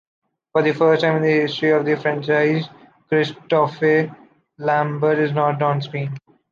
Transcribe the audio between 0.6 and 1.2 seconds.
the first time